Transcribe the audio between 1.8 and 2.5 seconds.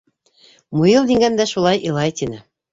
илай,— тине.